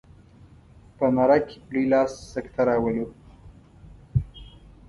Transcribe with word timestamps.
په 0.97 1.05
ناره 1.15 1.37
کې 1.47 1.57
په 1.63 1.69
لوی 1.73 1.85
لاس 1.93 2.11
سکته 2.33 2.61
راولو. 2.67 3.05